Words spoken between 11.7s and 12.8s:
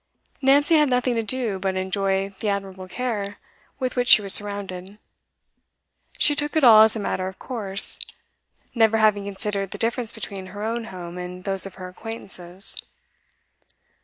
her acquaintances.